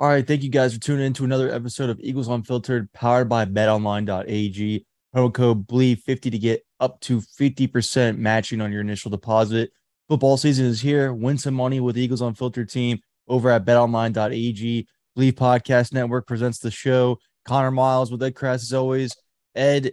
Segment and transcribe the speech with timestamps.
[0.00, 3.28] All right, thank you guys for tuning in to another episode of Eagles Unfiltered, powered
[3.28, 4.86] by BetOnline.ag.
[5.12, 9.72] Promo code BLEAV50 to get up to 50% matching on your initial deposit.
[10.08, 11.12] Football season is here.
[11.12, 14.86] Win some money with Eagles Unfiltered team over at BetOnline.ag.
[15.18, 17.18] Bleav Podcast Network presents the show.
[17.44, 19.16] Connor Miles with Ed Kracz as always.
[19.56, 19.90] Ed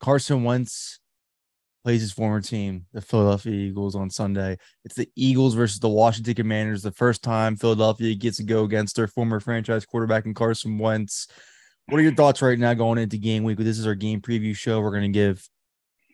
[0.00, 0.97] Carson Wentz
[1.88, 4.58] plays his former team, the Philadelphia Eagles, on Sunday.
[4.84, 6.82] It's the Eagles versus the Washington Commanders.
[6.82, 11.28] The first time Philadelphia gets to go against their former franchise quarterback in Carson Wentz.
[11.86, 13.56] What are your thoughts right now going into game week?
[13.56, 14.82] This is our game preview show.
[14.82, 15.48] We're going to give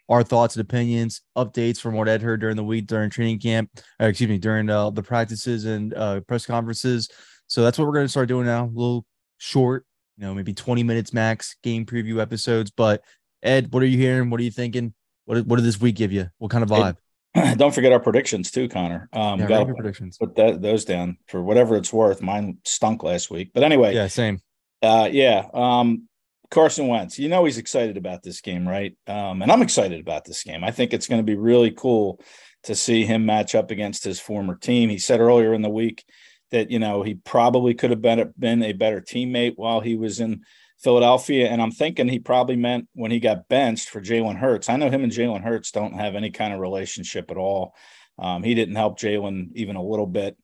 [0.09, 3.69] our thoughts and opinions, updates from what Ed heard during the week, during training camp,
[4.01, 7.09] uh, excuse me, during uh, the practices and uh, press conferences.
[7.49, 8.67] So that's what we're going to start doing now.
[8.67, 9.05] A little
[9.39, 9.87] short,
[10.19, 12.71] you know, maybe 20 minutes max game preview episodes.
[12.71, 13.03] But
[13.43, 14.31] Ed, what are you hearing?
[14.31, 14.95] What are you thinking?
[15.25, 16.29] What did, what did this week give you?
[16.39, 16.97] What kind of vibe?
[17.33, 19.09] Hey, don't forget our predictions too, Connor.
[19.13, 20.19] Um, Yeah, got predictions.
[20.19, 22.23] put that, those down for whatever it's worth.
[22.23, 24.41] Mine stunk last week, but anyway, Yeah, same.
[24.83, 25.47] uh, yeah.
[25.53, 26.09] Um,
[26.51, 28.97] Carson Wentz, you know he's excited about this game, right?
[29.07, 30.63] Um, and I'm excited about this game.
[30.63, 32.21] I think it's going to be really cool
[32.65, 34.89] to see him match up against his former team.
[34.89, 36.05] He said earlier in the week
[36.51, 40.21] that you know he probably could have been been a better teammate while he was
[40.21, 40.43] in
[40.85, 44.69] Philadelphia, and I'm thinking he probably meant when he got benched for Jalen Hurts.
[44.69, 47.75] I know him and Jalen Hurts don't have any kind of relationship at all.
[48.19, 50.37] Um, he didn't help Jalen even a little bit.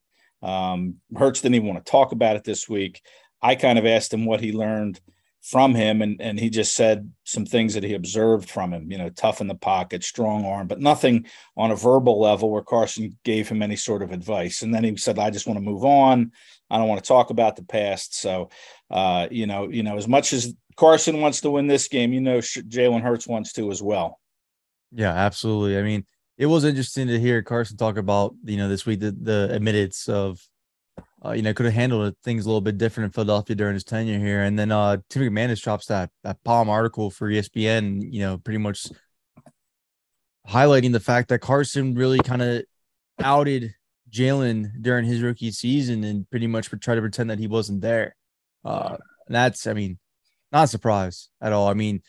[0.43, 3.03] Um, Hurts didn't even want to talk about it this week.
[3.43, 4.99] I kind of asked him what he learned
[5.43, 8.91] from him, and and he just said some things that he observed from him.
[8.91, 11.27] You know, tough in the pocket, strong arm, but nothing
[11.57, 14.63] on a verbal level where Carson gave him any sort of advice.
[14.63, 16.33] And then he said, "I just want to move on.
[16.69, 18.51] I don't want to talk about the past." So,
[18.91, 22.21] uh, you know, you know, as much as Carson wants to win this game, you
[22.21, 24.19] know, Jalen Hurts wants to as well.
[24.93, 25.79] Yeah, absolutely.
[25.79, 26.05] I mean,
[26.37, 30.09] it was interesting to hear Carson talk about, you know, this week the, the admittance
[30.09, 30.41] of,
[31.25, 33.85] uh, you know, could have handled things a little bit different in Philadelphia during his
[33.85, 34.43] tenure here.
[34.43, 38.59] And then uh Tim McManus drops that that palm article for ESPN, you know, pretty
[38.59, 38.87] much
[40.49, 42.63] highlighting the fact that Carson really kind of
[43.23, 43.75] outed
[44.11, 48.17] Jalen during his rookie season and pretty much tried to pretend that he wasn't there.
[48.65, 49.99] Uh, and that's, I mean,
[50.53, 51.69] not a surprise at all.
[51.69, 52.03] I mean,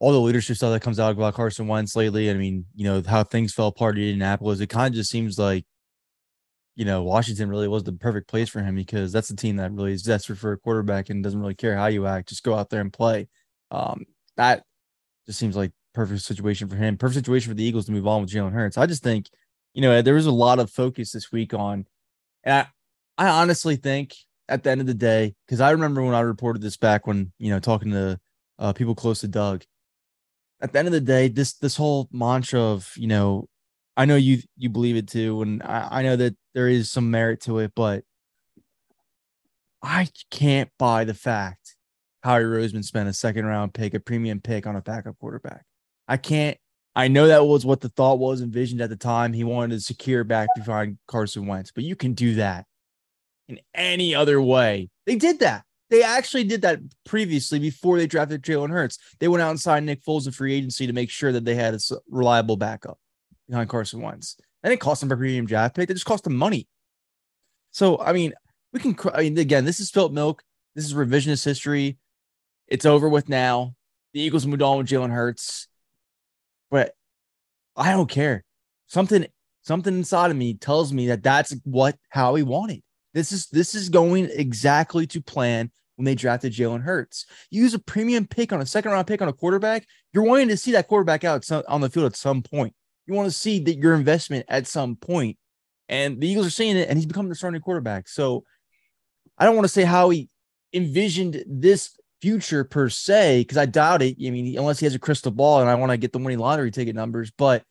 [0.00, 2.30] all the leadership stuff that comes out about Carson Wentz lately.
[2.30, 4.60] I mean, you know, how things fell apart in Indianapolis.
[4.60, 5.64] It kind of just seems like,
[6.76, 9.72] you know, Washington really was the perfect place for him because that's the team that
[9.72, 12.28] really is desperate for a quarterback and doesn't really care how you act.
[12.28, 13.28] Just go out there and play.
[13.72, 14.06] Um,
[14.36, 14.62] that
[15.26, 16.96] just seems like perfect situation for him.
[16.96, 18.78] Perfect situation for the Eagles to move on with Jalen Hurts.
[18.78, 19.28] I just think,
[19.74, 21.86] you know, there was a lot of focus this week on,
[22.44, 22.66] and
[23.18, 24.14] I, I honestly think
[24.48, 27.32] at the end of the day, because I remember when I reported this back when,
[27.38, 28.18] you know, talking to
[28.58, 29.64] uh, people close to Doug,
[30.60, 33.48] at the end of the day, this this whole mantra of you know,
[33.96, 37.10] I know you you believe it too, and I, I know that there is some
[37.10, 38.04] merit to it, but
[39.82, 41.76] I can't buy the fact
[42.22, 45.64] Howie Roseman spent a second round pick, a premium pick on a backup quarterback.
[46.08, 46.58] I can't.
[46.96, 49.32] I know that was what the thought was envisioned at the time.
[49.32, 52.66] He wanted to secure back behind Carson Wentz, but you can do that
[53.48, 54.90] in any other way.
[55.06, 55.64] They did that.
[55.90, 58.98] They actually did that previously before they drafted Jalen Hurts.
[59.20, 61.54] They went out and signed Nick Foles in free agency to make sure that they
[61.54, 61.78] had a
[62.10, 62.98] reliable backup
[63.48, 64.36] behind Carson Wentz.
[64.62, 65.88] And it cost them a premium draft pick.
[65.88, 66.68] They just cost them money.
[67.70, 68.34] So, I mean,
[68.72, 70.42] we can, I mean, again, this is spilt milk.
[70.74, 71.96] This is revisionist history.
[72.66, 73.74] It's over with now.
[74.12, 75.68] The Eagles moved on with Jalen Hurts.
[76.70, 76.92] But
[77.76, 78.44] I don't care.
[78.88, 79.26] Something,
[79.62, 82.82] something inside of me tells me that that's what Howie wanted.
[83.18, 87.26] This is this is going exactly to plan when they drafted Jalen Hurts.
[87.50, 89.86] You use a premium pick on a second round pick on a quarterback.
[90.12, 92.74] You're wanting to see that quarterback out on the field at some point.
[93.06, 95.36] You want to see that your investment at some point.
[95.88, 98.06] And the Eagles are seeing it, and he's becoming the starting quarterback.
[98.06, 98.44] So
[99.36, 100.28] I don't want to say how he
[100.72, 104.16] envisioned this future per se, because I doubt it.
[104.24, 106.38] I mean, unless he has a crystal ball and I want to get the winning
[106.38, 107.64] lottery ticket numbers, but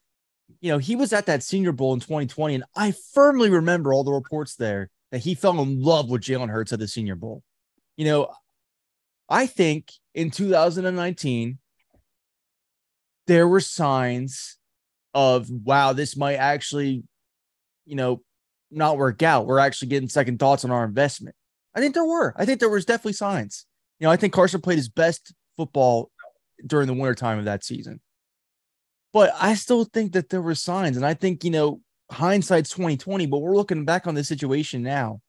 [0.60, 4.04] you know, he was at that senior bowl in 2020, and I firmly remember all
[4.04, 7.42] the reports there that he fell in love with Jalen Hurts at the senior bowl.
[7.96, 8.32] You know,
[9.28, 11.58] I think in 2019,
[13.26, 14.58] there were signs
[15.16, 17.04] of wow, this might actually,
[17.86, 18.22] you know,
[18.70, 19.48] not work out.
[19.48, 21.36] We're actually getting second thoughts on our investment.
[21.74, 22.36] I think there were.
[22.38, 23.66] I think there was definitely signs.
[24.00, 26.12] You know, I think Carson played his best football
[26.64, 28.02] during the wintertime of that season.
[29.14, 30.96] But I still think that there were signs.
[30.96, 31.82] And I think, you know,
[32.12, 35.22] hindsight's 2020, but we're looking back on this situation now.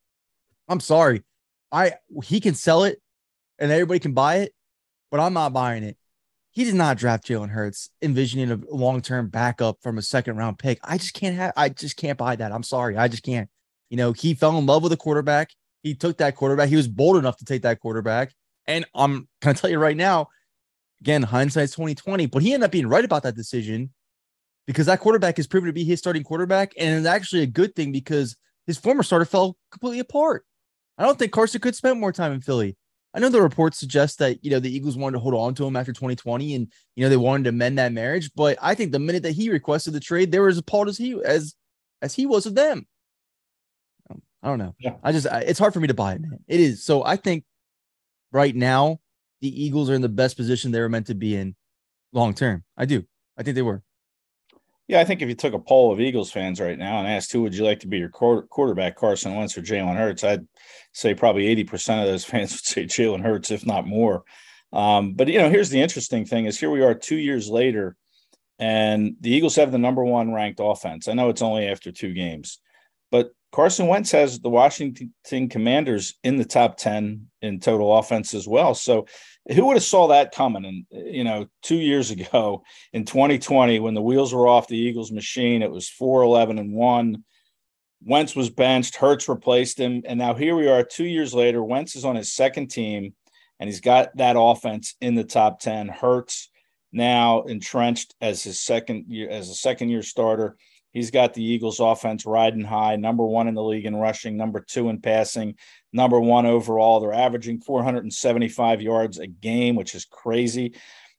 [0.68, 1.24] I'm sorry.
[1.72, 1.94] I
[2.24, 3.00] he can sell it
[3.58, 4.54] and everybody can buy it,
[5.10, 5.96] but I'm not buying it.
[6.50, 10.78] He did not draft Jalen Hurts, envisioning a long-term backup from a second round pick.
[10.82, 12.52] I just can't have I just can't buy that.
[12.52, 12.96] I'm sorry.
[12.96, 13.48] I just can't.
[13.90, 15.50] You know, he fell in love with a quarterback.
[15.82, 16.68] He took that quarterback.
[16.68, 18.32] He was bold enough to take that quarterback.
[18.66, 20.28] And I'm gonna tell you right now,
[21.00, 23.90] again, hindsight's 2020, but he ended up being right about that decision
[24.68, 26.74] because that quarterback has proven to be his starting quarterback.
[26.76, 28.36] And it's actually a good thing because
[28.66, 30.44] his former starter fell completely apart.
[30.98, 32.76] I don't think Carson could spend more time in Philly.
[33.14, 35.66] I know the reports suggest that you know the Eagles wanted to hold on to
[35.66, 38.30] him after 2020, and you know they wanted to mend that marriage.
[38.36, 40.98] But I think the minute that he requested the trade, they were as appalled as
[40.98, 41.54] he as
[42.02, 42.86] as he was of them.
[44.42, 44.74] I don't know.
[44.78, 44.96] Yeah.
[45.02, 46.40] I just I, it's hard for me to buy it, man.
[46.46, 46.84] It is.
[46.84, 47.44] So I think
[48.30, 49.00] right now
[49.40, 51.56] the Eagles are in the best position they were meant to be in
[52.12, 52.64] long term.
[52.76, 53.04] I do.
[53.38, 53.82] I think they were.
[54.88, 57.30] Yeah, I think if you took a poll of Eagles fans right now and asked
[57.30, 60.48] who would you like to be your quarterback, Carson Wentz or Jalen Hurts, I'd
[60.94, 64.24] say probably 80% of those fans would say Jalen Hurts, if not more.
[64.72, 67.96] Um, but, you know, here's the interesting thing is here we are two years later,
[68.58, 71.06] and the Eagles have the number one ranked offense.
[71.06, 72.58] I know it's only after two games,
[73.10, 78.46] but Carson Wentz has the Washington Commanders in the top 10 in total offense as
[78.46, 78.74] well.
[78.74, 79.06] So
[79.50, 80.64] who would have saw that coming?
[80.64, 82.62] And you know, two years ago
[82.92, 86.72] in 2020, when the wheels were off the Eagles machine, it was 4 11 and
[86.74, 87.24] 1.
[88.04, 90.02] Wentz was benched, Hurts replaced him.
[90.06, 91.64] And now here we are two years later.
[91.64, 93.14] Wentz is on his second team,
[93.58, 95.88] and he's got that offense in the top 10.
[95.88, 96.50] Hurts
[96.92, 100.56] now entrenched as his second year as a second year starter.
[100.98, 104.58] He's got the Eagles offense riding high, number one in the league in rushing, number
[104.58, 105.54] two in passing,
[105.92, 106.98] number one overall.
[106.98, 110.74] They're averaging 475 yards a game, which is crazy.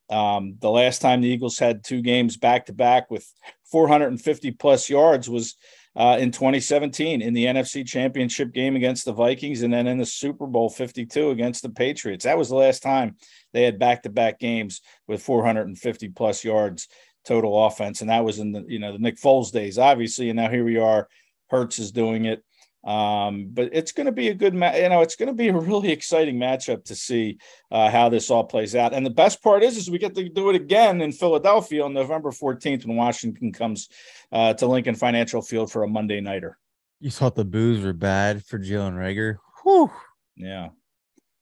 [0.09, 3.25] Um, the last time the Eagles had two games back to back with
[3.71, 5.55] 450 plus yards was
[5.95, 10.05] uh, in 2017 in the NFC Championship game against the Vikings, and then in the
[10.05, 12.25] Super Bowl 52 against the Patriots.
[12.25, 13.15] That was the last time
[13.53, 16.89] they had back to back games with 450 plus yards
[17.25, 20.37] total offense, and that was in the you know the Nick Foles days, obviously, and
[20.37, 21.07] now here we are.
[21.49, 22.43] Hurts is doing it.
[22.83, 24.77] Um, but it's going to be a good match.
[24.77, 27.37] You know, it's going to be a really exciting matchup to see
[27.71, 28.93] uh, how this all plays out.
[28.93, 31.93] And the best part is, is we get to do it again in Philadelphia on
[31.93, 33.89] November 14th when Washington comes
[34.31, 36.57] uh, to Lincoln Financial Field for a Monday nighter.
[37.01, 39.37] You thought the boos were bad for Jalen Reagor.
[39.63, 39.91] Whew.
[40.35, 40.69] Yeah.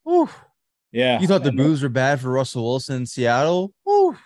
[0.03, 0.29] Whew.
[0.91, 1.19] Yeah.
[1.19, 3.73] You thought the boos were bad for Russell Wilson in Seattle.
[3.83, 4.17] Whew.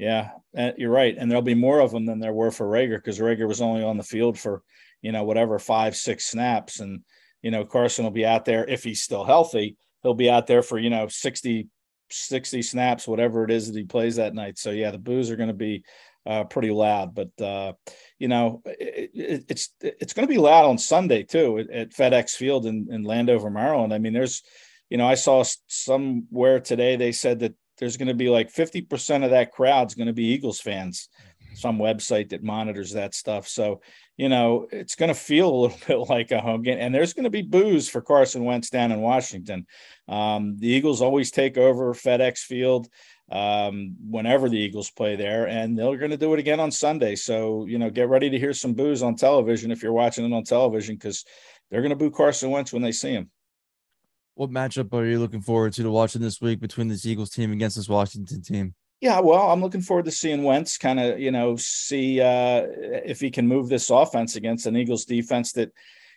[0.00, 0.30] Yeah,
[0.78, 1.14] you're right.
[1.16, 3.84] And there'll be more of them than there were for Reagor because Reagor was only
[3.84, 4.62] on the field for–
[5.02, 6.80] you know, whatever five, six snaps.
[6.80, 7.02] And,
[7.42, 9.76] you know, Carson will be out there if he's still healthy.
[10.02, 11.68] He'll be out there for, you know, 60,
[12.10, 14.58] 60 snaps, whatever it is that he plays that night.
[14.58, 15.84] So, yeah, the boos are going to be
[16.26, 17.14] uh, pretty loud.
[17.14, 17.72] But, uh,
[18.18, 21.90] you know, it, it, it's it's going to be loud on Sunday, too, at, at
[21.90, 23.94] FedEx Field in, in Landover, Maryland.
[23.94, 24.42] I mean, there's,
[24.90, 29.24] you know, I saw somewhere today they said that there's going to be like 50%
[29.24, 31.08] of that crowd's going to be Eagles fans
[31.54, 33.48] some website that monitors that stuff.
[33.48, 33.80] So,
[34.16, 36.78] you know, it's going to feel a little bit like a home game.
[36.78, 39.66] And there's going to be boos for Carson Wentz down in Washington.
[40.08, 42.88] Um, the Eagles always take over FedEx Field
[43.30, 47.14] um, whenever the Eagles play there, and they're going to do it again on Sunday.
[47.14, 50.34] So, you know, get ready to hear some boos on television if you're watching it
[50.34, 51.24] on television because
[51.70, 53.30] they're going to boo Carson Wentz when they see him.
[54.34, 57.52] What matchup are you looking forward to to watching this week between this Eagles team
[57.52, 58.74] against this Washington team?
[59.00, 63.18] Yeah, well, I'm looking forward to seeing Wentz kind of, you know, see uh, if
[63.20, 65.72] he can move this offense against an Eagles defense that,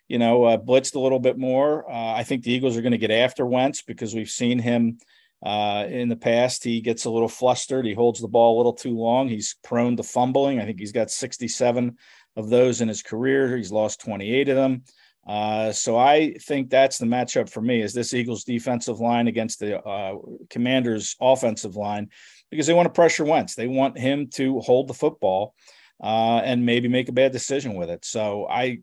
[0.10, 1.90] you know, uh, blitzed a little bit more.
[1.90, 4.98] Uh, I think the Eagles are going to get after Wentz because we've seen him
[5.46, 6.66] uh, in the past.
[6.66, 7.86] He gets a little flustered.
[7.86, 9.30] He holds the ball a little too long.
[9.30, 10.60] He's prone to fumbling.
[10.60, 11.98] I think he's got 67
[12.36, 13.56] of those in his career.
[13.56, 14.84] He's lost 28 of them.
[15.26, 19.60] Uh, so I think that's the matchup for me is this Eagles defensive line against
[19.60, 20.16] the uh,
[20.50, 22.10] Commanders offensive line
[22.52, 23.56] because they want to pressure Wentz.
[23.56, 25.56] They want him to hold the football.
[26.04, 28.04] uh, and maybe make a bad decision with it.
[28.04, 28.80] So I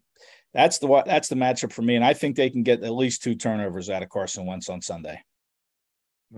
[0.55, 3.23] that's the that's the matchup for me, and I think they can get at least
[3.23, 5.21] two turnovers out of Carson Wentz on Sunday.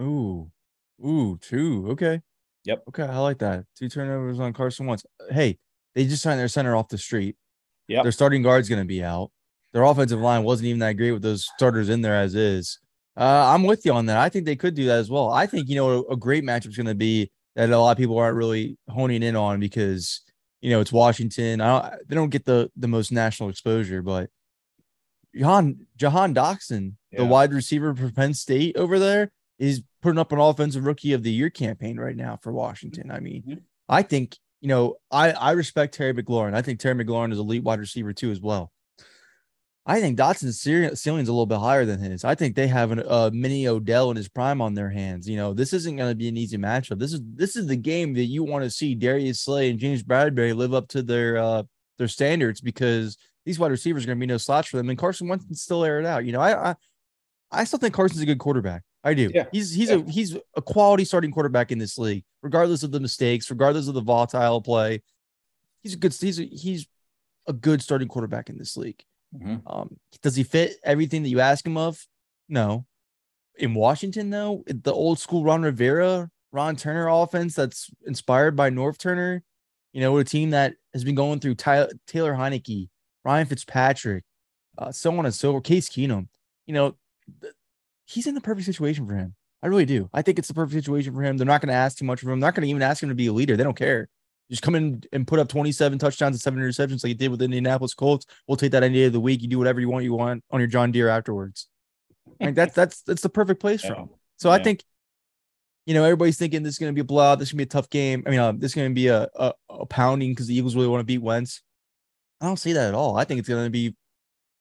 [0.00, 0.50] Ooh,
[1.04, 1.86] ooh, two.
[1.90, 2.20] Okay.
[2.64, 2.82] Yep.
[2.88, 3.64] Okay, I like that.
[3.78, 5.04] Two turnovers on Carson Wentz.
[5.30, 5.58] Hey,
[5.94, 7.36] they just signed their center off the street.
[7.88, 8.02] Yeah.
[8.02, 9.30] Their starting guard's going to be out.
[9.72, 12.78] Their offensive line wasn't even that great with those starters in there as is.
[13.16, 14.18] Uh, I'm with you on that.
[14.18, 15.30] I think they could do that as well.
[15.30, 17.92] I think you know a, a great matchup is going to be that a lot
[17.92, 20.22] of people aren't really honing in on because
[20.60, 21.60] you know it's Washington.
[21.60, 24.30] I don't, they don't get the the most national exposure, but
[25.34, 27.20] Jahan Jahan Dotson, Yeah.
[27.20, 31.22] the wide receiver for Penn State over there, is putting up an offensive rookie of
[31.22, 33.10] the year campaign right now for Washington.
[33.10, 33.60] I mean, Mhm.
[33.88, 36.54] I think you know I I respect Terry McLaurin.
[36.54, 38.72] I think Terry McLaurin is elite wide receiver too as well.
[39.84, 42.24] I think Dotson's ceiling ceiling's a little bit higher than his.
[42.24, 45.28] I think they have a uh, mini Odell in his prime on their hands.
[45.28, 47.00] You know, this isn't going to be an easy matchup.
[47.00, 50.04] This is this is the game that you want to see Darius Slay and James
[50.04, 51.64] Bradberry live up to their uh
[51.98, 54.88] their standards because these wide receivers are going to be no slouch for them.
[54.88, 56.24] And Carson Wentz can still air it out.
[56.24, 56.74] You know, I I,
[57.50, 58.82] I still think Carson's a good quarterback.
[59.02, 59.32] I do.
[59.34, 59.46] Yeah.
[59.50, 59.96] He's he's Yeah.
[59.96, 63.94] a he's a quality starting quarterback in this league, regardless of the mistakes, regardless of
[63.94, 65.02] the volatile play.
[65.82, 66.86] He's a good he's a, he's
[67.48, 69.02] a good starting quarterback in this league.
[69.34, 69.62] Mhm.
[69.66, 72.06] Um, does he fit everything that you ask him of?
[72.48, 72.86] No.
[73.56, 78.98] In Washington, though, the old school Ron Rivera, Ron Turner offense that's inspired by Norv
[78.98, 79.42] Turner,
[79.92, 81.90] you know, a team that has been going through Taylor
[82.34, 82.88] Heinicke,
[83.24, 84.24] Ryan Fitzpatrick,
[84.78, 86.28] uh, so on and so forth, Case Keenum,
[86.66, 86.96] you know,
[87.42, 87.54] th-
[88.06, 89.34] he's in the perfect situation for him.
[89.62, 90.10] I really do.
[90.12, 91.36] I think it's the perfect situation for him.
[91.36, 92.40] They're not going to ask too much of him.
[92.40, 93.56] They're not going to even ask him to be a leader.
[93.56, 94.08] They don't care.
[94.50, 97.38] Just come in and put up 27 touchdowns and seven interceptions like you did with
[97.38, 98.26] the Indianapolis Colts.
[98.46, 99.40] We'll take that any day of the week.
[99.40, 100.04] You do whatever you want.
[100.04, 101.68] You want on your John Deere afterwards.
[102.38, 104.00] Like that's that's that's the perfect place for Yeah.
[104.02, 104.10] him.
[104.36, 104.84] So I think,
[105.86, 107.38] you know, everybody's thinking this is going to be a blowout.
[107.38, 108.22] This is going to be a tough game.
[108.26, 110.74] I mean, uh, this is going to be a, a, a pounding because the Eagles
[110.74, 111.62] really want to beat Wentz.
[112.40, 113.16] I don't see that at all.
[113.16, 113.94] I think it's going to be,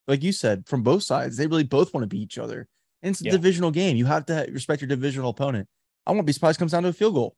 [0.07, 1.35] like you said, from both sides.
[1.37, 2.67] They really both want to beat each other.
[3.01, 3.31] And it's a Yeah.
[3.31, 3.97] divisional game.
[3.97, 5.67] You have to respect your divisional opponent.
[6.05, 7.35] I won't be surprised if it comes down to a field goal.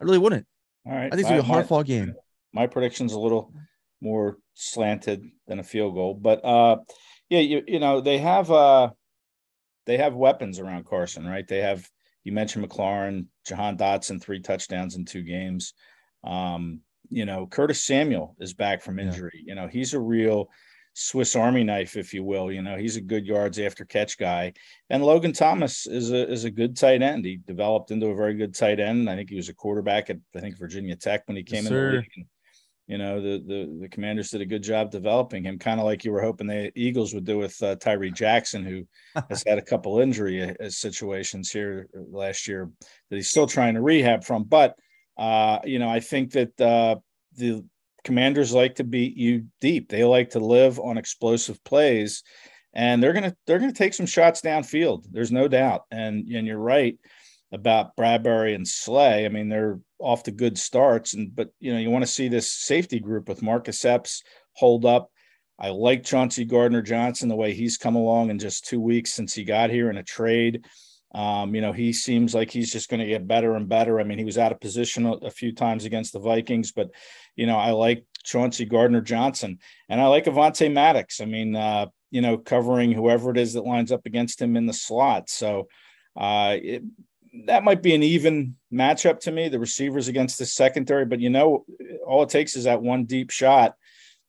[0.00, 0.46] I really wouldn't.
[0.86, 1.06] All right.
[1.06, 2.14] I think it's going to be a My- hard fought game.
[2.52, 3.52] my prediction's a little
[4.00, 6.76] more slanted than a field goal but uh
[7.30, 8.90] yeah you you know they have uh
[9.86, 11.88] they have weapons around carson right they have
[12.22, 15.72] you mentioned mclaurin jahan dotson three touchdowns in two games
[16.22, 19.06] um you know curtis samuel is back from Yeah.
[19.06, 20.50] injury you know he's a real
[20.94, 24.52] swiss army knife if you will you know he's a good yards after catch guy.
[24.90, 27.24] And logan thomas is a is a good tight end.
[27.24, 29.10] He developed into a very good tight end.
[29.10, 31.66] I think he was a quarterback at i think virginia tech when he came Yes,
[31.66, 32.10] in the league.
[32.16, 32.26] And,
[32.86, 36.04] you know the the the commanders did a good job developing him kind of like
[36.04, 38.86] you were hoping the eagles would do with uh, tyree jackson who
[39.30, 42.70] has had a couple injury uh, situations here last year
[43.08, 44.44] that he's still trying to rehab from.
[44.44, 44.76] But
[45.16, 46.96] uh you know i think that uh
[47.36, 47.64] the
[48.04, 52.22] commanders like to beat you deep they like to live on explosive plays
[52.74, 56.58] and they're gonna they're gonna take some shots downfield there's no doubt and and you're
[56.58, 56.98] right
[57.54, 59.24] about Bradberry and Slay.
[59.24, 62.28] I mean, they're off to good starts, and but you know, you want to see
[62.28, 64.22] this safety group with Marcus Epps
[64.54, 65.10] hold up.
[65.58, 69.32] I like Chauncey Gardner Johnson the way he's come along in just two weeks since
[69.32, 70.66] he got here in a trade.
[71.14, 74.00] Um, you know, he seems like he's just going to get better and better.
[74.00, 76.90] I mean, he was out of position a, few times against the Vikings, but
[77.36, 81.20] you know, I like Chauncey Gardner Johnson and I like Avonte Maddox.
[81.20, 84.66] I mean, uh, you know, covering whoever it is that lines up against him in
[84.66, 85.30] the slot.
[85.30, 85.68] So
[86.16, 86.82] uh, it,
[87.46, 91.04] that might be an even matchup to me, the receivers against the secondary.
[91.04, 91.64] But you know,
[92.06, 93.74] all it takes is that one deep shot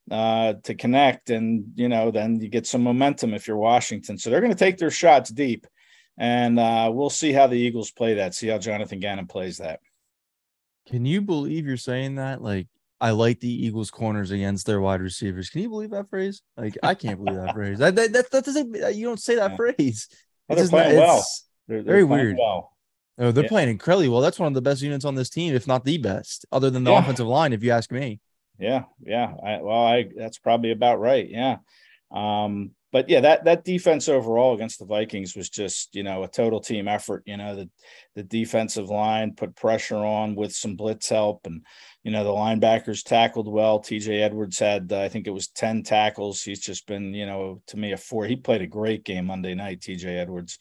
[0.10, 4.18] uh, to connect, and you know, then you get some momentum if you're Washington.
[4.18, 5.68] So they're going to take their shots deep,
[6.17, 8.34] and uh, we'll see how the Eagles play that.
[8.36, 9.79] See how Jonathan Gannon plays that.
[10.88, 12.41] Can you believe you're saying that?
[12.41, 12.67] Like,
[13.01, 15.50] I like the Eagles' corners against their wide receivers.
[15.50, 16.41] Can you believe that phrase?
[16.57, 17.79] Like, I can't believe that phrase.
[17.79, 19.57] That, that, that, that doesn't, you don't say that Yeah.
[19.57, 20.07] phrase.
[20.48, 21.13] Well, they're just not- playing well.
[21.15, 22.38] it's- They're, Very playing weird.
[22.38, 22.72] Well.
[23.17, 23.50] Oh, they're Yeah.
[23.50, 24.22] playing incredibly well.
[24.22, 26.84] That's one of the best units on this team, if not the best, other than
[26.84, 27.00] the Yeah.
[27.00, 28.19] offensive line, if you ask me.
[28.60, 29.34] Yeah, yeah.
[29.43, 31.27] I, well, I that's probably about right.
[31.27, 31.57] Yeah.
[32.12, 36.29] Um, but yeah, that that defense overall against the Vikings was just you know a
[36.29, 37.23] total team effort.
[37.25, 37.69] You know the
[38.15, 41.65] the defensive line put pressure on with some blitz help, and
[42.03, 43.81] you know the linebackers tackled well.
[43.81, 44.21] T.J.
[44.21, 46.41] Edwards had uh, I think it was ten tackles.
[46.41, 48.27] He's just been you know to me a four.
[48.27, 49.81] He played a great game Monday night.
[49.81, 50.15] T.J.
[50.17, 50.57] Edwards.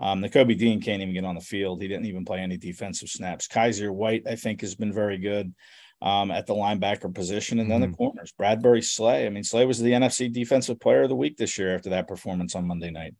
[0.00, 1.80] Um, Kobe Dean can't even get on the field.
[1.80, 3.46] He didn't even play any defensive snaps.
[3.46, 5.54] Kyzir White, I think, has been very good
[6.02, 8.32] um, at the linebacker position, and then the corners.
[8.38, 9.26] Bradberry Slay.
[9.26, 12.08] I mean, Slay was the NFC Defensive Player of the Week this year after that
[12.08, 13.14] performance on Monday night.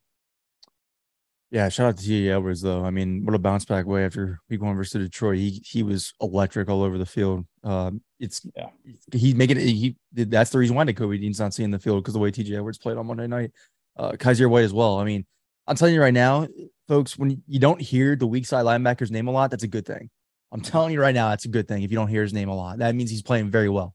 [1.50, 2.28] Yeah, shout out to T.
[2.28, 2.84] Edwards though.
[2.84, 5.38] I mean, what a bounce back way after week one versus Detroit.
[5.38, 7.46] He he was electric all over the field.
[7.62, 8.70] Um, it's yeah,
[9.12, 9.62] he's making it.
[9.62, 12.56] He that's the reason why Kobe Dean's not seeing the field because the way TJ
[12.56, 13.52] Edwards played on Monday night.
[13.96, 14.98] Uh, Kyzir White as well.
[14.98, 15.24] I mean,
[15.68, 16.48] I'm telling you right now,
[16.88, 19.86] folks, when you don't hear the weak side linebacker's name a lot, that's a good
[19.86, 20.10] thing.
[20.52, 21.82] I'm telling you right now, that's a good thing.
[21.82, 23.94] If you don't hear his name a lot, that means he's playing very well.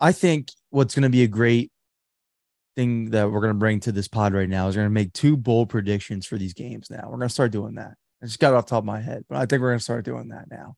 [0.00, 1.70] I think what's going to be a great
[2.76, 5.00] thing that we're going to bring to this pod right now is we're going to
[5.00, 7.02] make two bold predictions for these games now.
[7.04, 7.94] We're going to start doing that.
[8.22, 9.84] I just got it off top of my head, but I think we're going to
[9.84, 10.76] start doing that now.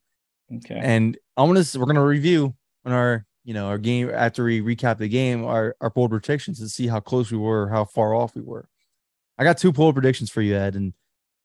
[0.56, 0.78] Okay.
[0.80, 2.54] And I'm going to, we're going to review
[2.84, 6.60] on our, you know, our game after we recap the game, our, our bold predictions
[6.60, 8.68] and see how close we were, how far off we were.
[9.38, 10.92] I got two bold predictions for you, Ed, and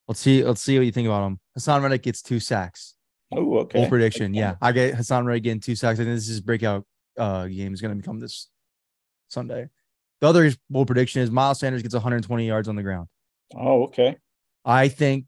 [0.08, 1.40] let's see, let's see what you think about them.
[1.58, 2.96] Haason Reddick gets two sacks.
[3.31, 3.79] Oh, okay.
[3.79, 4.34] Bold prediction.
[4.34, 4.55] Yeah.
[4.62, 6.00] I get Haason Reddick getting two sacks.
[6.00, 6.86] I think this is breakout
[7.17, 8.50] uh, game is going to become this
[9.27, 9.69] Sunday.
[10.22, 13.07] The other bold prediction is Miles Sanders gets 120 yards on the ground.
[13.55, 14.17] Oh, okay.
[14.65, 15.25] I think,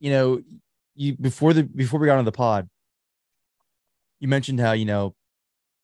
[0.00, 0.42] you know,
[0.94, 2.68] you before the before we got on the pod,
[4.20, 5.14] you mentioned how you know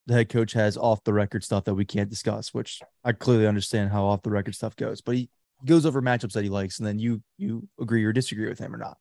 [0.07, 3.47] the head coach has off the record stuff that we can't discuss, which I clearly
[3.47, 5.31] understand how off the record stuff goes, but he
[5.65, 8.75] goes over matchups that he likes, and then you you agree or disagree with him
[8.75, 8.99] or not.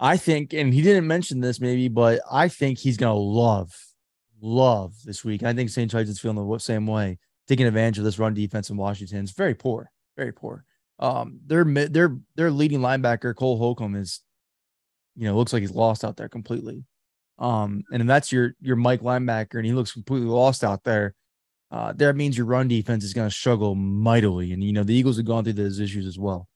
[0.00, 3.72] I think, and he didn't mention this maybe, but I think he's gonna love,
[4.40, 5.42] love this week.
[5.42, 5.90] I think St.
[5.90, 9.18] Charles is feeling the same way taking advantage of this run defense in Washington.
[9.18, 10.64] It's very poor, very poor.
[10.98, 14.20] Um, their their their leading linebacker Cole Holcomb is,
[15.16, 16.84] you know, looks like he's lost out there completely.
[17.38, 21.14] Um, and if that's your your Mike linebacker and he looks completely lost out there,
[21.70, 24.52] uh, that means your run defense is going to struggle mightily.
[24.52, 26.48] And you know the Eagles have gone through those issues as well.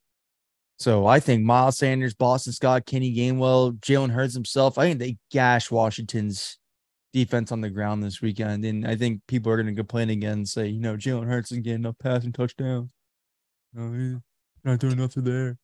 [0.78, 5.16] So I think Miles Sanders, Boston Scott, Kenny Gainwell, Jalen Hurts himself, I think they
[5.30, 6.56] gash Washington's
[7.12, 8.64] defense on the ground this weekend.
[8.64, 11.50] And I think people are going to complain again and say, you know, Jalen Hurts
[11.50, 12.92] isn't getting enough passing touchdowns.
[13.74, 14.18] No, he's
[14.62, 15.58] not doing enough there.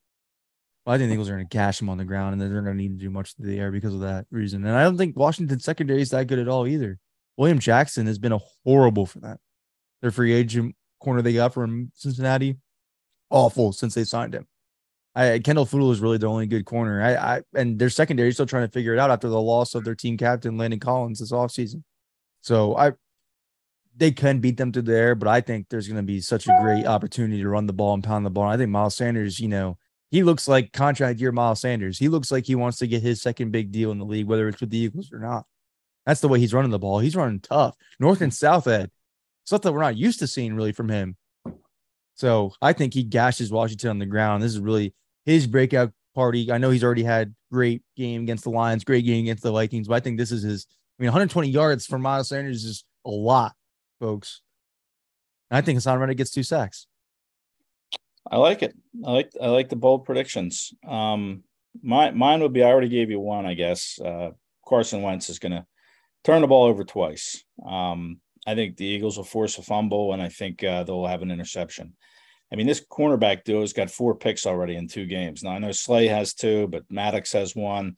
[0.84, 2.48] Well, I think the Eagles are going to cash him on the ground and they're
[2.48, 4.66] not going to need to do much to the air because of that reason.
[4.66, 6.98] And I don't think Washington secondary is that good at all either.
[7.36, 9.38] William Jackson has been a horrible for that.
[10.02, 12.56] Their free agent corner they got from Cincinnati,
[13.30, 14.46] awful since they signed him.
[15.14, 17.00] I, Kendall Fuller is really the only good corner.
[17.00, 19.84] I, I and their secondary still trying to figure it out after the loss of
[19.84, 21.82] their team captain Landon Collins this offseason.
[22.40, 22.92] So I
[23.96, 26.58] they can beat them to air, but I think there's going to be such a
[26.60, 28.48] great opportunity to run the ball and pound the ball.
[28.48, 29.78] I think Miles Sanders, you know,
[30.10, 31.98] he looks like contract year Miles Sanders.
[31.98, 34.48] He looks like he wants to get his second big deal in the league, whether
[34.48, 35.46] it's with the Eagles or not.
[36.06, 36.98] That's the way he's running the ball.
[36.98, 38.90] He's running tough, north and south Ed.
[39.44, 41.16] Stuff that we're not used to seeing really from him.
[42.14, 44.42] So I think he gashes Washington on the ground.
[44.42, 44.94] This is really
[45.24, 46.50] his breakout party.
[46.50, 49.88] I know he's already had great game against the Lions, great game against the Vikings,
[49.88, 50.66] but I think this is his.
[50.98, 53.54] I mean, 120 yards for Miles Sanders is a lot,
[54.00, 54.42] folks.
[55.50, 56.86] And I think Haason Reddick gets two sacks.
[58.30, 58.74] I like it.
[59.04, 60.72] I like I like the bold predictions.
[60.86, 61.42] Um,
[61.82, 63.98] my mine would be I already gave you one, I guess.
[64.02, 64.30] Uh,
[64.66, 65.66] Carson Wentz is going to
[66.22, 67.44] turn the ball over twice.
[67.66, 71.22] Um, I think the Eagles will force a fumble, and I think uh, they'll have
[71.22, 71.94] an interception.
[72.54, 75.42] I mean, this cornerback duo has got four picks already in two games.
[75.42, 77.96] Now I know Slay has two, but Maddox has one.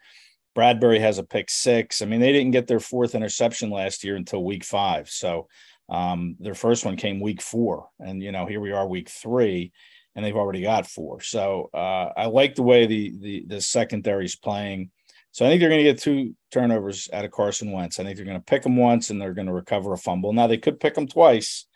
[0.56, 2.00] Bradberry has a pick six.
[2.00, 5.10] I mean, they didn't get their fourth interception last year until week five.
[5.10, 5.48] So
[5.90, 9.72] um, their first one came week four, and you know here we are week three,
[10.14, 11.20] and they've already got four.
[11.20, 14.90] So uh, I like the way the the the secondary's playing.
[15.32, 18.00] So I think they're going to get two turnovers out of Carson Wentz.
[18.00, 20.32] I think they're going to pick him once and they're going to recover a fumble.
[20.32, 21.66] Now they could pick him twice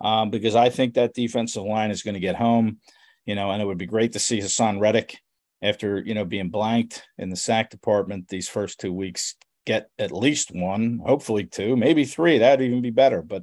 [0.00, 2.78] um, because I think that defensive line is going to get home,
[3.24, 5.18] you know, and it would be great to see Haason Reddick
[5.62, 10.12] after, you know, being blanked in the sack department these first two weeks get at
[10.12, 12.38] least one, hopefully two, maybe three.
[12.38, 13.20] That'd even be better.
[13.20, 13.42] But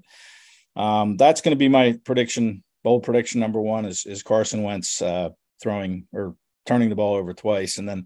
[0.76, 2.64] um, that's going to be my prediction.
[2.84, 5.30] Bold prediction number one is, is Carson Wentz uh,
[5.62, 6.36] throwing or
[6.66, 7.78] turning the ball over twice.
[7.78, 8.06] And then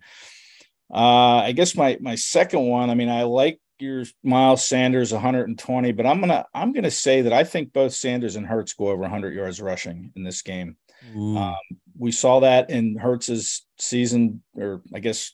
[0.93, 5.91] uh, I guess my my second one, I mean, I like your Miles Sanders 120,
[5.91, 9.01] but I'm gonna I'm gonna say that I think both Sanders and Hurts go over
[9.01, 10.77] 100 yards rushing in this game.
[11.15, 11.55] Um,
[11.97, 15.33] we saw that in Hurts's season, or I guess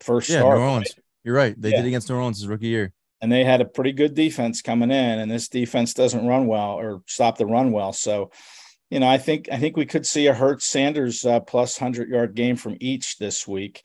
[0.00, 0.58] first yeah, start.
[0.58, 0.94] New Orleans.
[0.96, 1.04] Right?
[1.24, 1.60] You're right.
[1.60, 1.76] They Yeah.
[1.78, 2.92] did against New Orleans his rookie year.
[3.20, 6.72] and they had a pretty good defense coming in, and this defense doesn't run well
[6.78, 7.92] or stop the run well.
[7.92, 8.30] So,
[8.90, 12.08] you know, I think I think we could see a Hurts Sanders uh, plus hundred
[12.08, 13.82] yard game from each this week.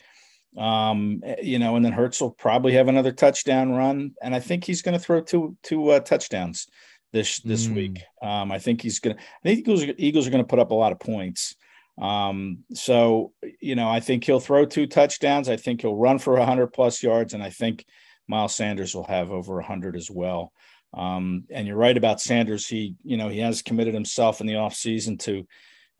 [0.57, 4.63] Um, you know, and then Hurts will probably have another touchdown run, and I think
[4.63, 6.67] he's going to throw two two uh, touchdowns
[7.11, 7.75] this this Mm.
[7.75, 7.99] week.
[8.21, 9.21] Um, I think he's going to.
[9.21, 11.55] I think Eagles Eagles are going to put up a lot of points.
[12.01, 15.49] Um, so you know, I think he'll throw two touchdowns.
[15.49, 17.85] I think he'll run for hundred plus yards, and I think
[18.27, 20.53] Miles Sanders will have over 100 as well.
[20.93, 22.67] Um, and you're right about Sanders.
[22.67, 25.45] He, you know, he has committed himself in the offseason to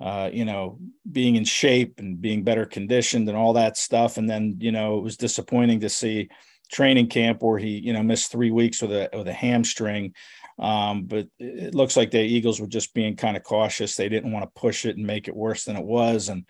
[0.04, 0.78] uh, you know,
[1.10, 4.18] being in shape and being better conditioned and all that stuff.
[4.18, 6.28] And then, you know, it was disappointing to see
[6.70, 10.14] training camp where he, you know, missed three weeks with a with a hamstring.
[10.60, 13.96] Um, but it looks like the Eagles were just being kind of cautious.
[13.96, 16.28] They didn't want to push it and make it worse than it was.
[16.28, 16.46] And,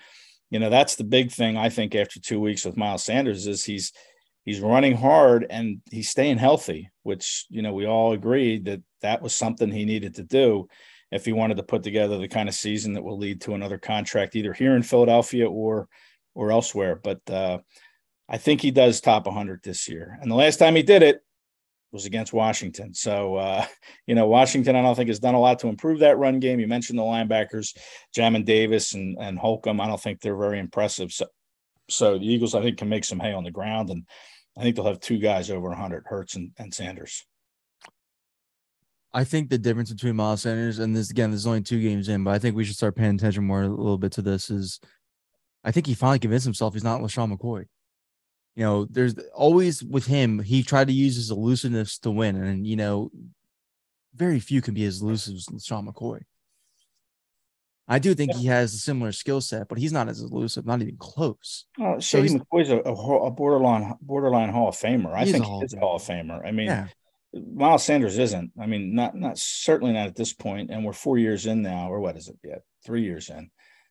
[0.49, 3.63] you know, that's the big thing I think after two weeks with Miles Sanders is
[3.63, 3.93] he's
[4.45, 9.21] he's running hard and he's staying healthy, which, you know, we all agreed that that
[9.21, 10.67] was something he needed to do
[11.13, 13.77] if he wanted to put together the kind of season that will lead to another
[13.77, 15.87] contract either here in Philadelphia or
[16.35, 16.95] or elsewhere.
[16.95, 17.59] But uh,
[18.27, 20.17] I think he does top 100 this year.
[20.21, 21.21] And the last time he did it
[21.91, 22.95] was against Washington.
[22.95, 23.65] So uh,
[24.07, 26.59] you know, Washington I don't think has done a lot to improve that run game.
[26.59, 27.77] You mentioned the linebackers,
[28.17, 29.79] Jamin Davis and and Holcomb.
[29.79, 31.11] I don't think they're very impressive.
[31.11, 31.27] So
[31.89, 34.05] so the Eagles I think can make some hay on the ground and
[34.57, 37.25] I think they'll have two guys over 100, Hurts and, and Sanders.
[39.13, 42.23] I think the difference between Miles Sanders and this again, there's only two games in,
[42.23, 44.49] but I think we should start paying attention more a little bit to this.
[44.49, 44.79] Is
[45.63, 47.65] I think he finally convinced himself he's not LeSean McCoy.
[48.55, 52.35] You know, there's always with him, he tried to use his elusiveness to win.
[52.35, 53.11] And, you know,
[54.15, 56.21] very few can be as elusive as LeSean McCoy.
[57.87, 60.81] I do think he has a similar skill set, but he's not as elusive, not
[60.81, 61.65] even close.
[61.79, 65.13] Oh, Shady so McCoy's a, a, borderline borderline Hall of Famer.
[65.13, 66.45] I think he's a Hall of Famer.
[66.47, 66.87] I mean, yeah.
[67.33, 68.51] Miles Sanders isn't.
[68.59, 71.89] I mean, not not certainly not at this point, and we're four years in now,
[71.89, 72.37] or what is it?
[72.43, 73.49] Yeah, three years in.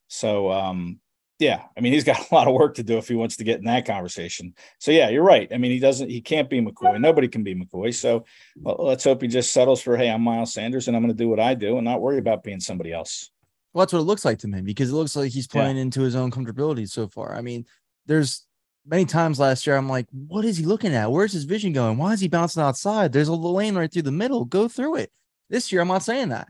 [0.09, 1.01] So, um,
[1.39, 3.45] yeah, I mean, he's got a lot of work to do if he wants to
[3.45, 4.55] get in that conversation.
[4.79, 5.49] So, yeah, you're right.
[5.53, 7.01] I mean, he doesn't, he can't be McCoy.
[7.01, 7.95] Nobody can be McCoy.
[7.95, 8.25] So,
[8.57, 11.21] well, let's hope he just settles for, hey, I'm Miles Sanders, and I'm going to
[11.21, 13.31] do what I do, and not worry about being somebody else.
[13.73, 15.83] Well, that's what it looks like to me because it looks like he's playing yeah.
[15.83, 17.35] into his own comfortability so far.
[17.35, 17.65] I mean,
[18.07, 18.47] there's
[18.87, 21.11] many times last year, I'm like, what is he looking at?
[21.11, 21.99] Where's his vision going?
[21.99, 23.13] Why is he bouncing outside?
[23.13, 24.45] There's a lane right through the middle.
[24.45, 25.13] Go through it.
[25.49, 26.49] This year, I'm not saying that.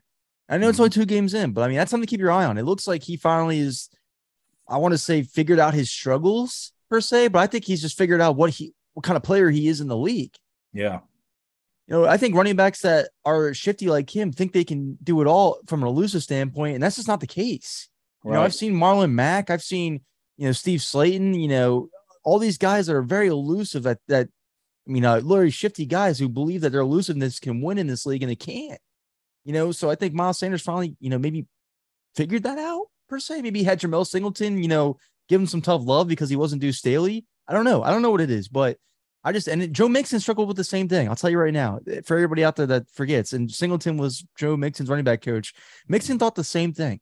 [0.48, 1.00] I know it's only mm-hmm.
[1.00, 2.58] two games in, but I mean, that's something to keep your eye on.
[2.58, 3.88] It looks like he finally is,
[4.68, 7.96] I want to say, figured out his struggles per se, but I think he's just
[7.96, 10.34] figured out what he, what kind of player he is in the league.
[10.72, 11.00] Yeah.
[11.88, 15.20] You know, I think running backs that are shifty like him think they can do
[15.20, 17.88] it all from an elusive standpoint, and that's just not the case.
[18.24, 20.00] You know, I've seen Marlon Mack, I've seen,
[20.36, 21.88] you know, Steve Slaton, you know,
[22.24, 24.28] all these guys that are very elusive at that.
[24.86, 28.04] I mean, uh, literally shifty guys who believe that their elusiveness can win in this
[28.04, 28.80] league and they can't.
[29.44, 31.46] You know, so I think Miles Sanders finally, you know, maybe
[32.14, 33.42] figured that out per se.
[33.42, 36.72] Maybe had Jemal Singleton, you know, give him some tough love because he wasn't due
[36.72, 37.26] Staley.
[37.48, 37.82] I don't know.
[37.82, 38.76] I don't know what it is, but
[39.24, 41.08] I just and Joe Mixon struggled with the same thing.
[41.08, 44.56] I'll tell you right now, for everybody out there that forgets, and Singleton was Joe
[44.56, 45.54] Mixon's running back coach.
[45.88, 47.00] Mixon thought the same thing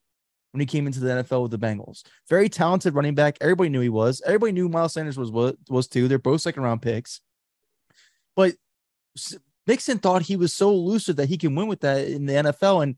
[0.53, 2.03] when he came into the NFL with the Bengals.
[2.29, 3.37] Very talented running back.
[3.41, 4.23] Everybody knew he was.
[4.25, 6.09] Everybody knew Miles Sanders was was, was too.
[6.09, 7.21] They're both second round picks.
[8.37, 8.55] But
[9.67, 12.83] Mixon thought he was so elusive that he can win with that in the NFL.
[12.83, 12.97] And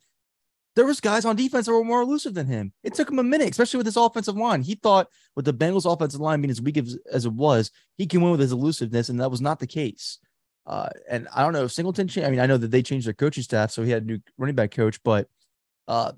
[0.74, 2.72] there was guys on defense that were more elusive than him.
[2.82, 4.62] It took him a minute, especially with his offensive line.
[4.62, 8.06] He thought with the Bengals offensive line being as weak as, as it was, he
[8.06, 10.18] can win with his elusiveness, and that was not the case.
[10.64, 12.08] Uh, and I don't know if Singleton.
[12.24, 14.20] I mean, I know that they changed their coaching staff, so he had a new
[14.38, 15.02] running back coach.
[15.02, 15.28] But
[15.88, 16.12] uh,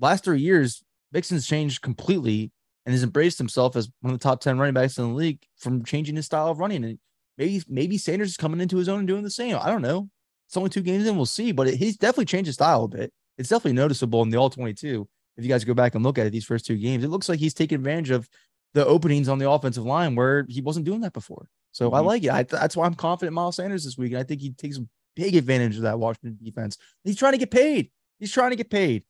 [0.00, 2.52] last three years, Mixon's changed completely
[2.86, 5.42] and has embraced himself as one of the top 10 running backs in the league
[5.56, 6.84] from changing his style of running.
[6.84, 6.98] And
[7.38, 9.56] maybe, maybe Sanders is coming into his own and doing the same.
[9.60, 10.08] I don't know.
[10.48, 11.16] It's only two games in.
[11.16, 13.12] We'll see, but it, he's definitely changed his style a bit.
[13.38, 15.08] It's definitely noticeable in the all 22.
[15.36, 17.28] If you guys go back and look at it, these first two games, it looks
[17.28, 18.28] like he's taking advantage of
[18.74, 21.48] the openings on the offensive line where he wasn't doing that before.
[21.72, 21.96] So mm-hmm.
[21.96, 22.30] I like it.
[22.30, 24.12] I, that's why I'm confident Miles Sanders this week.
[24.12, 26.76] And I think he takes a big advantage of that Washington defense.
[27.02, 27.90] He's trying to get paid.
[28.20, 29.04] He's trying to get paid.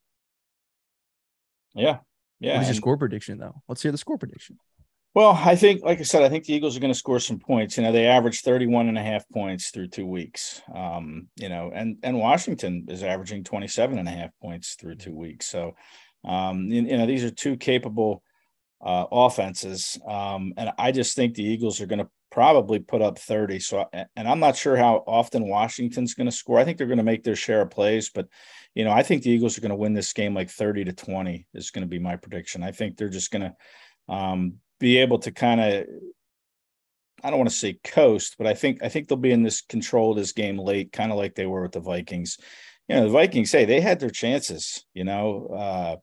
[1.74, 1.98] Yeah.
[2.40, 2.56] Yeah.
[2.56, 3.62] What's your score prediction, though?
[3.68, 4.58] Let's hear the score prediction.
[5.14, 7.38] Well, I think, like I said, I think the Eagles are going to score some
[7.38, 7.76] points.
[7.76, 10.60] You know, they averaged 31 and a half points through two weeks.
[10.74, 15.14] Um, you know, and and Washington is averaging 27 and a half points through two
[15.14, 15.46] weeks.
[15.46, 15.76] So,
[16.24, 18.24] um, you, you know, these are two capable
[18.84, 19.98] uh, offenses.
[20.06, 23.60] Um, and I just think the Eagles are going to probably put up 30.
[23.60, 26.58] So, and I'm not sure how often Washington's going to score.
[26.58, 28.26] I think they're going to make their share of plays, but
[28.74, 30.92] you know, I think the Eagles are going to win this game like 30 to
[30.92, 32.64] 20 is going to be my prediction.
[32.64, 35.86] I think they're just going to um, be able to kind of,
[37.22, 39.60] I don't want to say coast, but I think I think they'll be in this
[39.60, 42.36] control of this game late, kind of like they were with the Vikings.
[42.88, 45.96] You know, the Vikings, hey, they had their chances, you know, uh,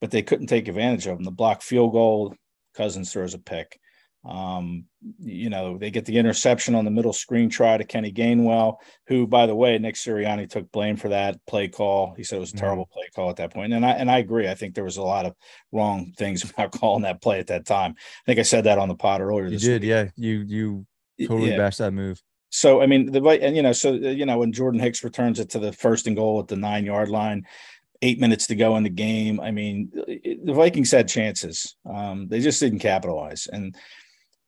[0.00, 1.24] but they couldn't take advantage of them.
[1.24, 2.34] The block field goal,
[2.74, 3.78] Cousins throws a pick.
[4.24, 4.84] Um,
[5.18, 8.76] you know, they get the interception on the middle screen try to Kenny Gainwell,
[9.08, 12.14] who, by the way, Nick Sirianni took blame for that play call.
[12.16, 12.64] He said it was a mm-hmm.
[12.64, 12.92] terrible mm-hmm.
[12.92, 13.72] play call at that point.
[13.72, 14.48] And I and I agree.
[14.48, 15.34] I think there was a lot of
[15.72, 17.94] wrong things about calling that play at that time.
[17.98, 19.46] I think I said that on the pod earlier.
[19.46, 19.88] You did, week.
[19.88, 20.08] yeah.
[20.16, 20.86] You you
[21.26, 21.56] totally yeah.
[21.56, 22.22] bashed that move.
[22.50, 25.40] So I mean, the right, and you know, so you know, when Jordan Hicks returns
[25.40, 27.44] it to the first and goal at the nine yard line,
[28.02, 29.40] eight minutes to go in the game.
[29.40, 31.76] I mean, the Vikings had chances.
[31.88, 33.48] Um, they just didn't capitalize.
[33.50, 33.74] And,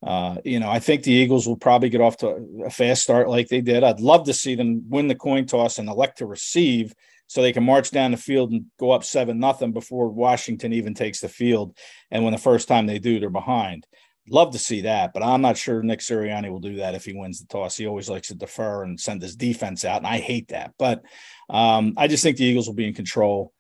[0.05, 3.29] uh, you know, I think the Eagles will probably get off to a fast start
[3.29, 3.83] like they did.
[3.83, 6.95] I'd love to see them win the coin toss and elect to receive
[7.27, 10.93] so they can march down the field and go up seven nothing before Washington even
[10.93, 11.77] takes the field.
[12.11, 13.87] And when the first time they do, they're behind.
[14.29, 17.15] Love to see that, but I'm not sure Nick Sirianni will do that if he
[17.15, 17.77] wins the toss.
[17.77, 20.73] He always likes to defer and send his defense out, and I hate that.
[20.79, 21.03] But
[21.51, 23.53] um, I just think the Eagles will be in control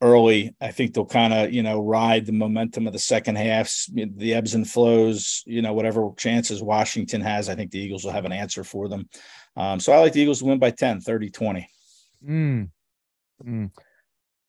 [0.00, 0.54] early.
[0.60, 4.34] I think they'll kind of, you know, ride the momentum of the second half, the
[4.34, 7.48] ebbs and flows, you know, whatever chances Washington has.
[7.48, 9.08] I think the Eagles will have an answer for them.
[9.56, 11.68] Um, so I like the Eagles to win by 10, 30 20.
[12.26, 12.70] Mm.
[13.44, 13.70] Mm.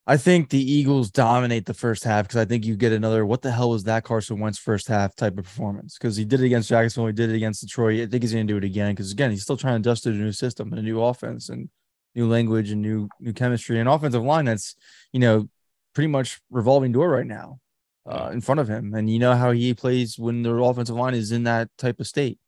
[0.10, 3.44] I think the Eagles dominate the first half because I think you get another what
[3.44, 6.48] the hell was that Carson Wentz first half type of performance because he did it
[6.48, 8.00] against Jacksonville, he did it against Detroit.
[8.00, 10.04] I think he's going to do it again because again he's still trying to adjust
[10.04, 11.70] to a new system and a new offense and
[12.16, 14.76] new language and new new chemistry and offensive line that's
[15.14, 15.48] you know
[15.94, 17.60] pretty much revolving door right now
[18.06, 21.14] uh, in front of him and you know how he plays when the offensive line
[21.14, 22.40] is in that type of state.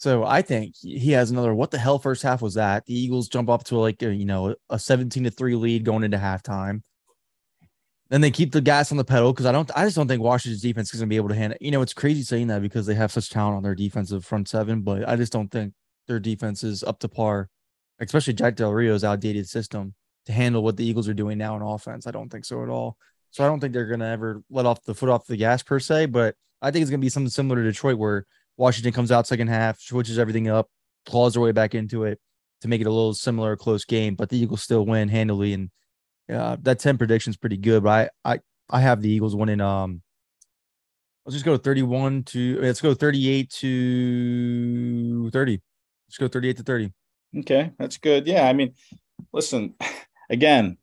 [0.00, 1.54] So I think he has another.
[1.54, 1.98] What the hell?
[1.98, 5.24] First half was that the Eagles jump up to like a, you know a seventeen
[5.24, 6.80] to three lead going into halftime.
[8.08, 9.70] Then they keep the gas on the pedal because I don't.
[9.76, 11.58] I just don't think Washington's defense is going to be able to handle.
[11.60, 14.48] You know, it's crazy saying that because they have such talent on their defensive front
[14.48, 15.74] seven, but I just don't think
[16.08, 17.50] their defense is up to par,
[18.00, 19.94] especially Jack Del Rio's outdated system
[20.26, 22.06] to handle what the Eagles are doing now in offense.
[22.06, 22.96] I don't think so at all.
[23.30, 25.62] So I don't think they're going to ever let off the foot off the gas
[25.62, 28.92] per se, but I think it's going to be something similar to Detroit where Washington
[28.92, 30.68] comes out second half, switches everything up,
[31.06, 32.18] claws their way back into it
[32.60, 34.14] to make it a little similar, close game.
[34.14, 35.70] But the Eagles still win handily, and
[36.30, 37.82] uh, that ten prediction is pretty good.
[37.84, 39.60] But I, I, I have the Eagles winning.
[39.60, 40.02] Um,
[41.24, 45.62] let's just go thirty-one to let's go thirty-eight to thirty.
[46.08, 46.92] Let's go thirty-eight to thirty.
[47.36, 48.26] Okay, that's good.
[48.26, 48.74] Yeah, I mean,
[49.32, 49.74] listen,
[50.28, 50.78] again,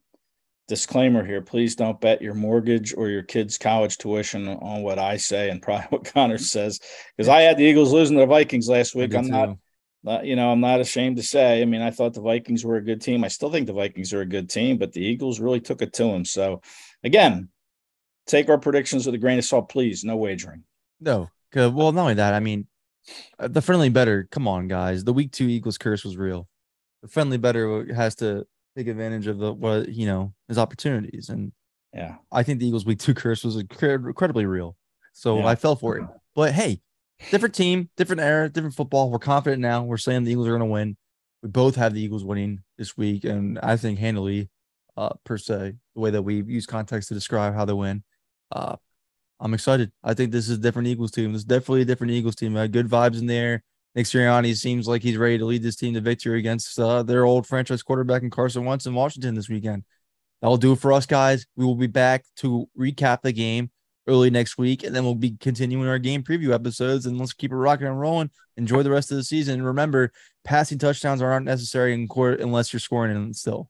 [0.68, 5.16] disclaimer here please don't bet your mortgage or your kids college tuition on what i
[5.16, 6.80] say and probably what connor says
[7.16, 9.16] because i had the eagles losing to the vikings last week.
[9.16, 9.58] i'm not,
[10.04, 12.76] not you know i'm not ashamed to say i mean i thought the vikings were
[12.76, 13.24] a good team.
[13.24, 15.94] I still think the vikings are a good team but the eagles really took it
[15.94, 16.62] to them so
[17.04, 17.50] again
[18.26, 20.04] take our predictions with a grain of salt please.
[20.04, 20.64] No wagering.
[21.00, 21.74] No good.
[21.74, 22.68] Well not only that i mean
[23.40, 26.48] the friendly better come on guys the week two eagles curse was real
[27.02, 28.46] the friendly better has to
[28.78, 31.30] take advantage of the what you know his opportunities.
[31.30, 31.52] And
[31.94, 34.76] yeah, I think the Eagles week two curse was incredibly real.
[35.14, 35.48] So yeah.
[35.48, 36.08] I fell for it.
[36.36, 36.82] But hey,
[37.32, 39.10] different team, different era, different football.
[39.10, 39.84] We're confident now.
[39.84, 40.98] We're saying the Eagles are going to win.
[41.42, 44.50] We both have the Eagles winning this week, and I think handily,
[44.96, 48.04] uh, per se, the way that we use context to describe how they win.
[48.52, 48.76] Uh,
[49.40, 49.92] I'm excited.
[50.04, 51.32] I think this is a different Eagles team.
[51.32, 52.54] This is definitely a different Eagles team.
[52.54, 53.64] Good vibes in there.
[53.96, 57.26] Nick Sirianni seems like he's ready to lead this team to victory against uh, their
[57.26, 59.84] old franchise quarterback in Carson Wentz in Washington this weekend.
[60.42, 61.48] That will do it for us, guys.
[61.56, 63.72] We will be back to recap the game
[64.08, 67.08] early next week, and then we'll be continuing our game preview episodes.
[67.08, 68.30] And let's keep it rocking and rolling.
[68.56, 69.64] Enjoy the rest of the season.
[69.64, 70.12] Remember,
[70.44, 73.70] passing touchdowns aren't necessary in court unless you're scoring them still.